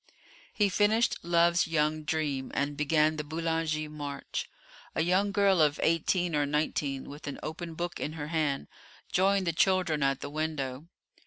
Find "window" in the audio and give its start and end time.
10.31-10.87